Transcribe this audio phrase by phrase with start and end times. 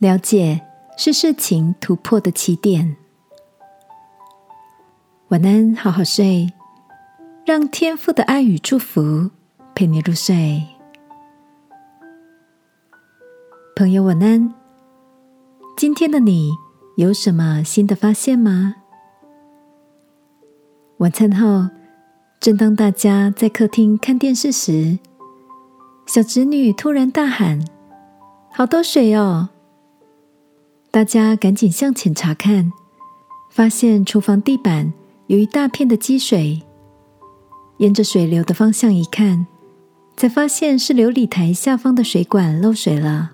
[0.00, 0.58] 了解
[0.96, 2.96] 是事情突破的起点。
[5.28, 6.50] 晚安，好好睡，
[7.44, 9.30] 让天父的爱与祝福
[9.74, 10.64] 陪你入睡。
[13.76, 14.54] 朋友，晚安。
[15.76, 16.50] 今天的你
[16.96, 18.76] 有什么新的发现吗？
[20.96, 21.68] 晚餐后，
[22.40, 24.98] 正当大家在客厅看电视时，
[26.06, 27.62] 小侄女突然大喊
[28.50, 29.50] ：“好多水哦！”
[30.92, 32.72] 大家赶紧向前查看，
[33.48, 34.92] 发现厨房地板
[35.28, 36.60] 有一大片的积水。
[37.78, 39.46] 沿着水流的方向一看，
[40.16, 43.30] 才发现是琉璃台下方的水管漏水了。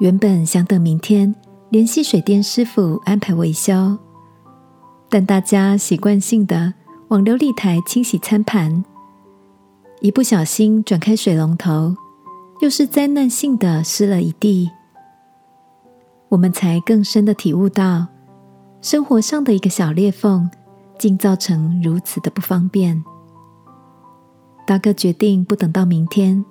[0.00, 1.34] 原本想等明天
[1.68, 3.98] 联系水电师傅安排维修，
[5.10, 6.72] 但大家习惯性的
[7.08, 8.82] 往琉璃台清洗餐盘，
[10.00, 11.94] 一不小心转开水龙头，
[12.60, 14.70] 又是灾难性的湿了一地。
[16.28, 18.06] 我们才更深的体悟到，
[18.80, 20.50] 生活上的一个小裂缝，
[20.98, 23.04] 竟造成如此的不方便。
[24.66, 26.44] 大哥决定不等到明天，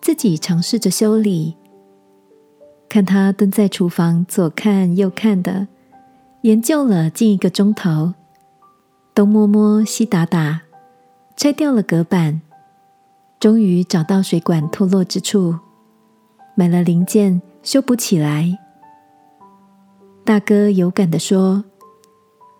[0.00, 1.56] 自己尝试着修理。
[2.88, 5.68] 看他蹲在厨房左看右看的，
[6.40, 8.14] 研究了近一个钟头，
[9.14, 10.62] 东摸摸西打打，
[11.36, 12.40] 拆掉了隔板，
[13.38, 15.54] 终于找到水管脱落之处，
[16.54, 18.58] 买了零件修补起来。
[20.30, 21.64] 大哥有感的说：“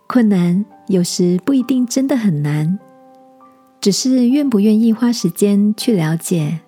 [0.08, 2.80] 困难有时不一定真的很难，
[3.80, 6.58] 只是愿不愿意花时间去了解。”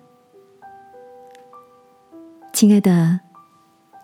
[2.55, 3.19] 亲爱的，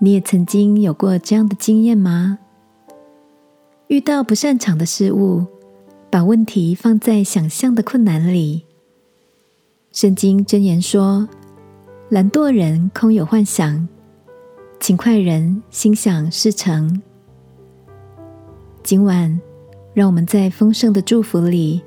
[0.01, 2.41] 你也曾经有过这样的经验吗？
[3.87, 5.47] 遇到不擅长的事物，
[6.11, 8.65] 把问题放在想象的困难里。
[9.93, 11.29] 圣经箴言说
[12.11, 13.87] ：“懒惰人空有幻想。”
[14.89, 17.03] 勤快人心想事成。
[18.83, 19.39] 今晚，
[19.93, 21.83] 让我们在丰盛的祝福里，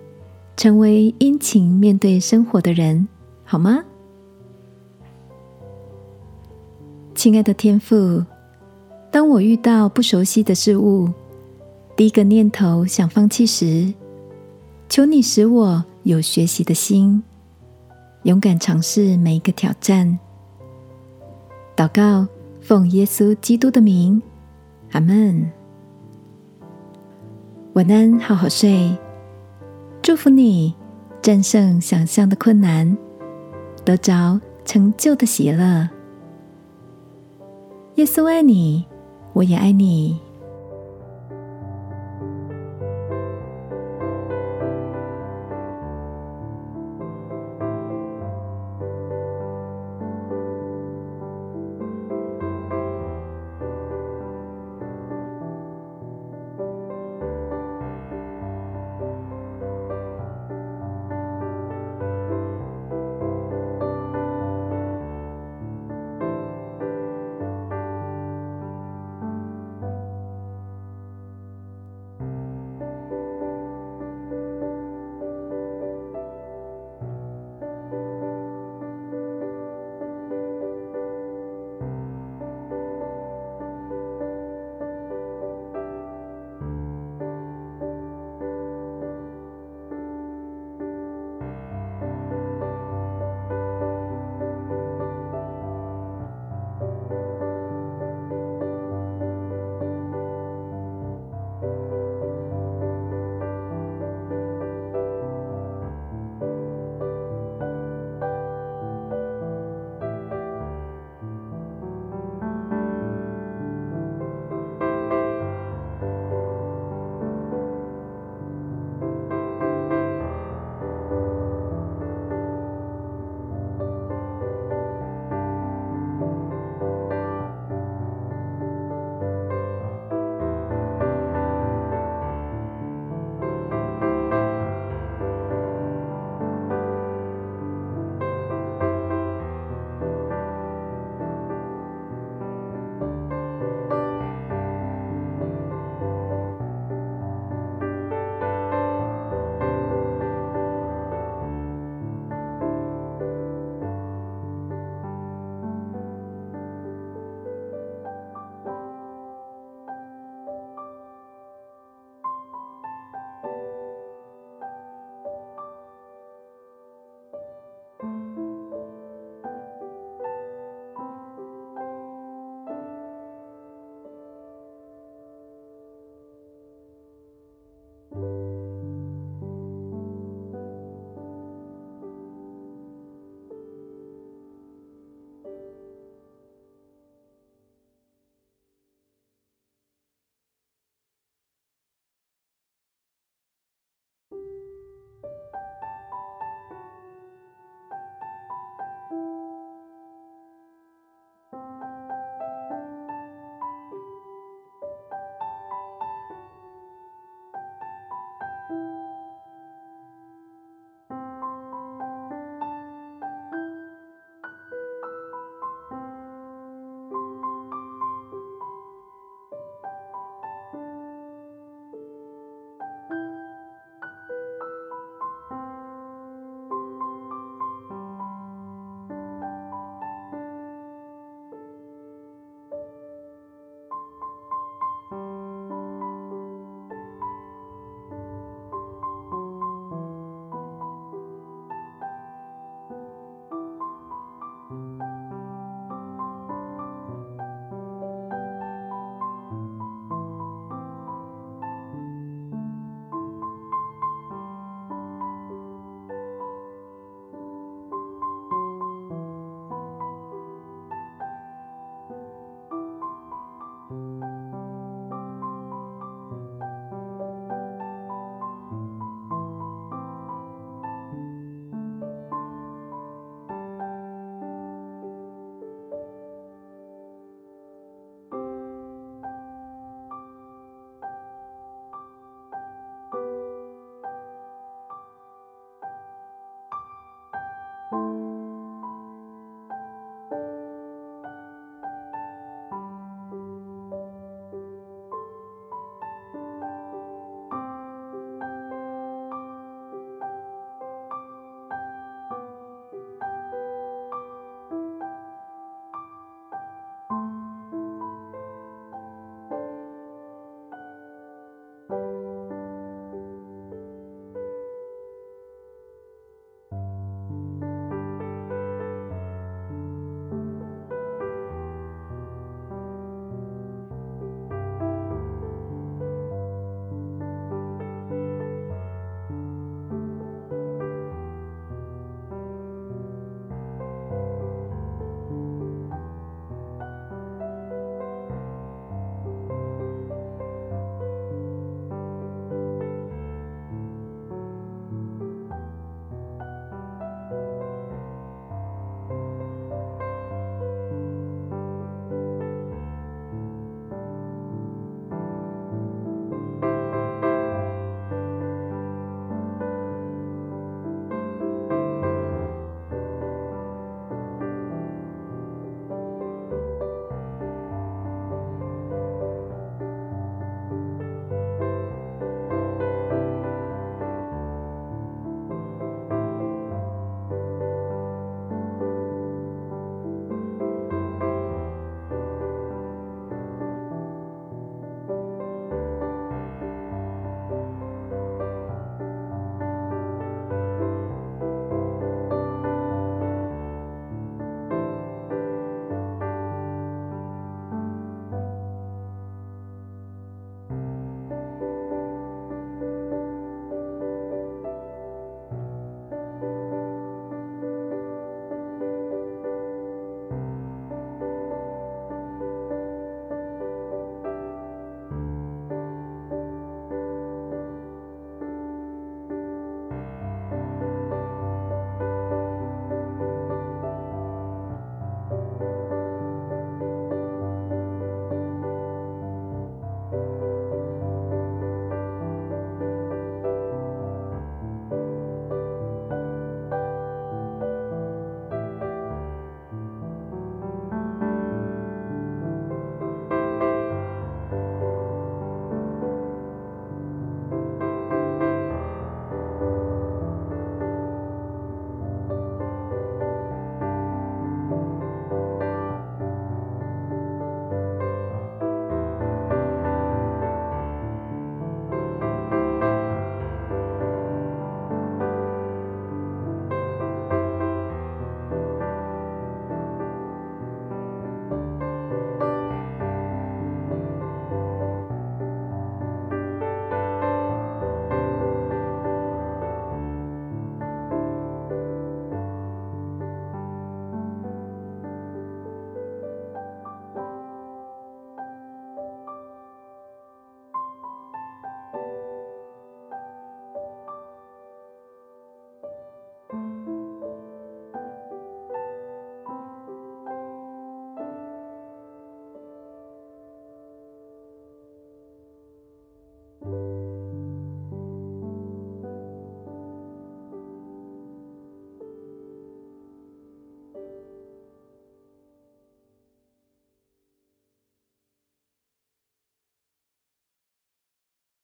[0.55, 3.07] 成为殷勤面对生活的人，
[3.43, 3.83] 好吗？
[7.15, 8.23] 亲爱的天父，
[9.09, 11.09] 当我遇到不熟悉的事物，
[11.95, 13.91] 第一个念头想放弃时，
[14.87, 17.23] 求你使我有学习的心，
[18.25, 20.19] 勇敢尝试每一个挑战。
[21.75, 22.27] 祷告。
[22.71, 24.21] 奉耶稣基督的名，
[24.93, 25.51] 阿门。
[27.73, 28.97] 晚安，好好睡。
[30.01, 30.73] 祝福你
[31.21, 32.97] 战胜想象的困难，
[33.83, 35.89] 得着成就的喜乐。
[37.95, 38.85] 耶稣爱你，
[39.33, 40.17] 我也爱你。